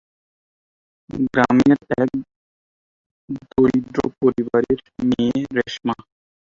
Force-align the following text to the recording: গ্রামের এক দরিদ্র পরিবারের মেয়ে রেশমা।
গ্রামের 1.25 1.71
এক 2.01 2.09
দরিদ্র 3.47 3.97
পরিবারের 4.21 4.79
মেয়ে 5.09 5.39
রেশমা। 5.57 5.95